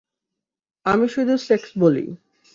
[0.85, 2.05] আমি শুধু সেক্স বলি।